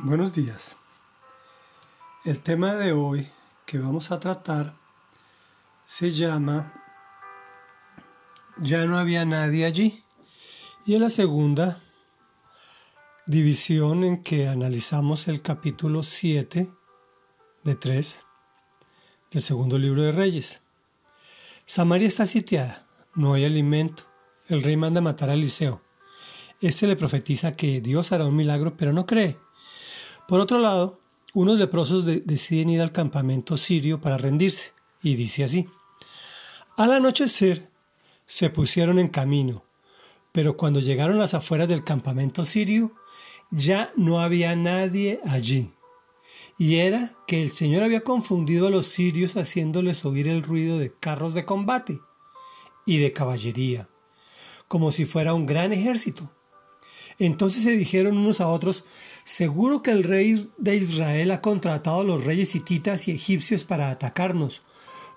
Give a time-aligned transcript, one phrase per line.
[0.00, 0.76] Buenos días.
[2.24, 3.28] El tema de hoy
[3.66, 4.76] que vamos a tratar
[5.84, 6.72] se llama
[8.58, 10.04] Ya no había nadie allí.
[10.86, 11.80] Y es la segunda
[13.26, 16.70] división en que analizamos el capítulo 7
[17.64, 18.22] de 3
[19.32, 20.62] del segundo libro de Reyes.
[21.64, 22.86] Samaria está sitiada,
[23.16, 24.04] no hay alimento.
[24.46, 25.82] El rey manda matar a Eliseo.
[26.60, 29.36] Este le profetiza que Dios hará un milagro, pero no cree.
[30.28, 31.00] Por otro lado,
[31.32, 35.70] unos leprosos deciden ir al campamento sirio para rendirse, y dice así.
[36.76, 37.70] Al anochecer
[38.26, 39.64] se pusieron en camino,
[40.30, 42.92] pero cuando llegaron a las afueras del campamento sirio,
[43.50, 45.72] ya no había nadie allí.
[46.58, 50.90] Y era que el Señor había confundido a los sirios haciéndoles oír el ruido de
[50.90, 52.00] carros de combate
[52.84, 53.88] y de caballería,
[54.68, 56.30] como si fuera un gran ejército.
[57.18, 58.84] Entonces se dijeron unos a otros,
[59.24, 63.90] seguro que el rey de Israel ha contratado a los reyes hititas y egipcios para
[63.90, 64.62] atacarnos.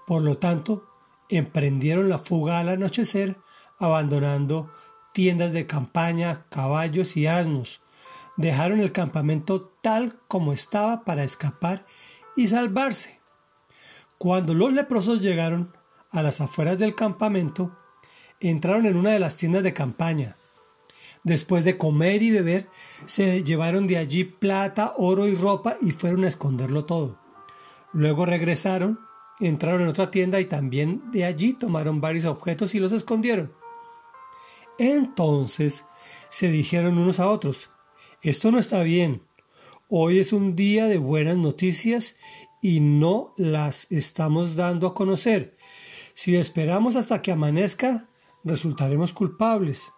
[0.08, 0.88] Por lo tanto,
[1.30, 3.38] emprendieron la fuga al anochecer,
[3.78, 4.72] abandonando
[5.14, 7.82] tiendas de campaña, caballos y asnos.
[8.38, 11.86] Dejaron el campamento tal como estaba para escapar
[12.36, 13.20] y salvarse.
[14.18, 15.76] Cuando los leprosos llegaron
[16.10, 17.78] a las afueras del campamento,
[18.40, 20.36] entraron en una de las tiendas de campaña.
[21.24, 22.68] Después de comer y beber,
[23.06, 27.20] se llevaron de allí plata, oro y ropa y fueron a esconderlo todo.
[27.94, 29.00] Luego regresaron,
[29.40, 33.54] entraron en otra tienda y también de allí tomaron varios objetos y los escondieron.
[34.80, 35.86] Entonces
[36.30, 37.70] se dijeron unos a otros,
[38.22, 39.24] esto no está bien.
[39.90, 42.16] Hoy es un día de buenas noticias
[42.62, 45.58] y no las estamos dando a conocer.
[46.14, 48.10] Si esperamos hasta que amanezca,
[48.44, 49.92] resultaremos culpables.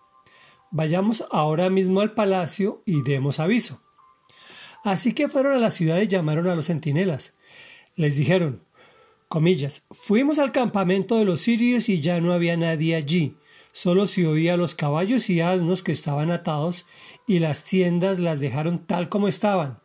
[0.76, 3.80] Vayamos ahora mismo al palacio y demos aviso.
[4.84, 7.36] Así que fueron a la ciudad y llamaron a los centinelas.
[7.96, 8.64] Les dijeron,
[9.28, 13.38] comillas, fuimos al campamento de los sirios y ya no había nadie allí.
[13.72, 16.88] Solo se oía los caballos y asnos que estaban atados
[17.28, 19.80] y las tiendas las dejaron tal como estaban.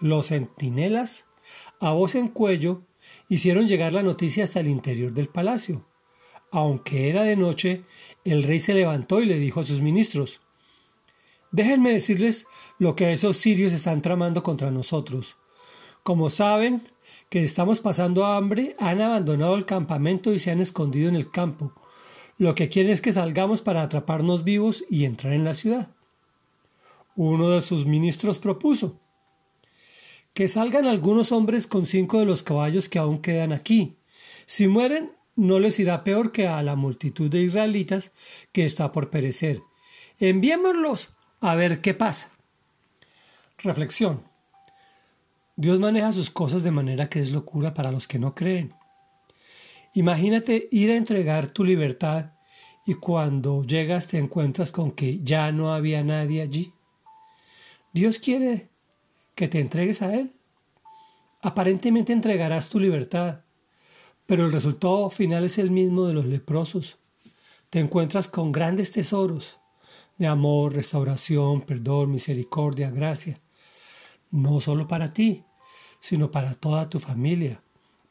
[0.00, 1.24] Los centinelas,
[1.80, 2.84] a voz en cuello,
[3.28, 5.88] hicieron llegar la noticia hasta el interior del palacio.
[6.50, 7.84] Aunque era de noche,
[8.24, 10.40] el rey se levantó y le dijo a sus ministros,
[11.50, 12.46] Déjenme decirles
[12.78, 15.36] lo que esos sirios están tramando contra nosotros.
[16.02, 16.82] Como saben
[17.30, 21.72] que estamos pasando hambre, han abandonado el campamento y se han escondido en el campo.
[22.36, 25.90] Lo que quieren es que salgamos para atraparnos vivos y entrar en la ciudad.
[27.16, 29.00] Uno de sus ministros propuso
[30.34, 33.96] que salgan algunos hombres con cinco de los caballos que aún quedan aquí.
[34.46, 38.10] Si mueren, no les irá peor que a la multitud de israelitas
[38.50, 39.62] que está por perecer.
[40.18, 41.10] Enviémoslos
[41.40, 42.32] a ver qué pasa.
[43.58, 44.24] Reflexión.
[45.54, 48.74] Dios maneja sus cosas de manera que es locura para los que no creen.
[49.94, 52.32] Imagínate ir a entregar tu libertad
[52.84, 56.72] y cuando llegas te encuentras con que ya no había nadie allí.
[57.92, 58.70] Dios quiere
[59.36, 60.32] que te entregues a Él.
[61.42, 63.42] Aparentemente entregarás tu libertad,
[64.28, 66.98] pero el resultado final es el mismo de los leprosos.
[67.70, 69.56] Te encuentras con grandes tesoros
[70.18, 73.40] de amor, restauración, perdón, misericordia, gracia.
[74.30, 75.44] No solo para ti,
[76.00, 77.62] sino para toda tu familia.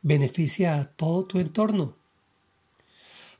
[0.01, 1.95] Beneficia a todo tu entorno.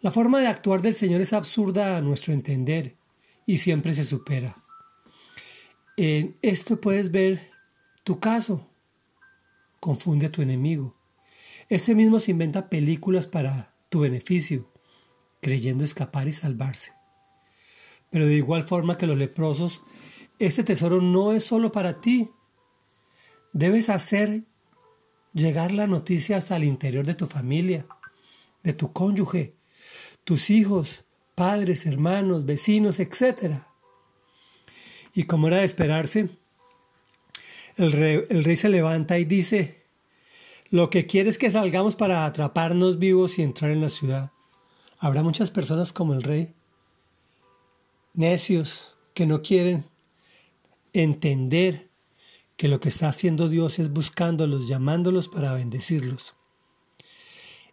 [0.01, 2.95] La forma de actuar del Señor es absurda a nuestro entender
[3.47, 4.63] y siempre se supera.
[5.97, 7.49] En esto puedes ver
[8.03, 8.69] tu caso.
[9.79, 10.97] Confunde a tu enemigo.
[11.69, 14.72] Ese mismo se inventa películas para tu beneficio,
[15.41, 16.94] creyendo escapar y salvarse.
[18.09, 19.81] Pero de igual forma que los leprosos,
[20.39, 22.29] este tesoro no es solo para ti.
[23.51, 24.44] Debes hacer
[25.33, 27.85] llegar la noticia hasta el interior de tu familia,
[28.63, 29.56] de tu cónyuge,
[30.23, 31.03] tus hijos,
[31.35, 33.63] padres, hermanos, vecinos, etc.
[35.13, 36.30] Y como era de esperarse,
[37.75, 39.83] el rey se levanta y dice,
[40.69, 44.31] lo que quiere es que salgamos para atraparnos vivos y entrar en la ciudad.
[45.00, 46.54] Habrá muchas personas como el rey,
[48.14, 49.86] necios, que no quieren
[50.94, 51.90] entender
[52.56, 56.36] que lo que está haciendo Dios es buscándolos, llamándolos para bendecirlos.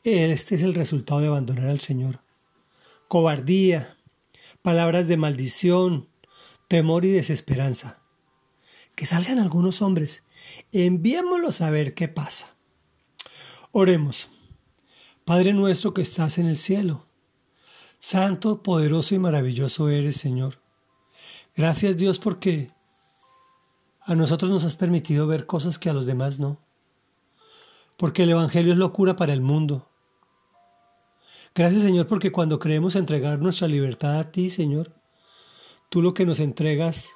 [0.05, 2.21] Este es el resultado de abandonar al Señor.
[3.09, 3.97] Cobardía,
[4.61, 6.09] palabras de maldición,
[6.69, 8.03] temor y desesperanza.
[8.95, 10.23] Que salgan algunos hombres,
[10.73, 12.54] enviémoslos a ver qué pasa.
[13.77, 14.31] Oremos.
[15.25, 17.07] Padre nuestro que estás en el cielo,
[17.99, 20.61] santo, poderoso y maravilloso eres, Señor.
[21.57, 22.71] Gracias Dios porque
[24.07, 26.61] A nosotros nos has permitido ver cosas que a los demás no.
[27.97, 29.91] Porque el Evangelio es locura para el mundo.
[31.53, 34.95] Gracias Señor porque cuando creemos entregar nuestra libertad a ti, Señor,
[35.89, 37.11] tú lo que nos entregas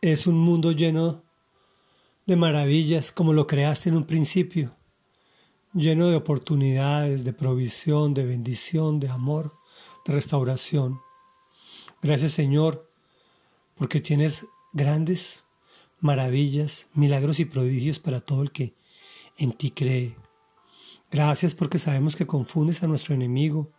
[0.00, 1.24] es un mundo lleno
[2.24, 4.76] de maravillas como lo creaste en un principio,
[5.74, 9.56] lleno de oportunidades, de provisión, de bendición, de amor,
[10.06, 11.00] de restauración.
[12.02, 12.90] Gracias Señor
[13.76, 15.44] porque tienes grandes
[16.00, 18.74] maravillas, milagros y prodigios para todo el que
[19.36, 20.16] en ti cree.
[21.10, 23.70] Gracias porque sabemos que confundes a nuestro enemigo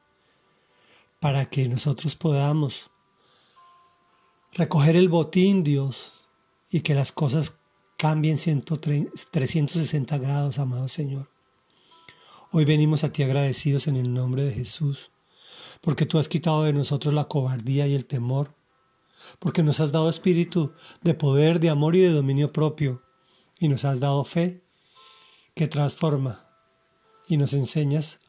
[1.19, 2.89] para que nosotros podamos
[4.53, 6.13] recoger el botín, Dios,
[6.69, 7.57] y que las cosas
[7.97, 11.34] cambien 360 grados, amado Señor.
[12.51, 15.11] Hoy venimos a ti agradecidos en el nombre de Jesús,
[15.81, 18.55] porque tú has quitado de nosotros la cobardía y el temor
[19.39, 23.03] porque nos has dado espíritu de poder, de amor y de dominio propio,
[23.59, 24.63] y nos has dado fe
[25.53, 26.47] que transforma
[27.27, 28.21] y nos enseñas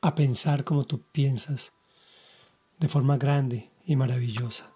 [0.00, 1.72] a pensar como tú piensas,
[2.78, 4.72] de forma grande y maravillosa.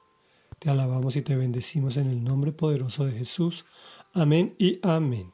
[0.58, 3.64] Te alabamos y te bendecimos en el nombre poderoso de Jesús.
[4.12, 5.32] Amén y amén.